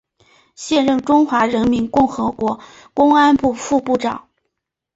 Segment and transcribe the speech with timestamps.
[0.55, 2.59] 现任中华人民共和国
[2.95, 4.27] 公安部副部长。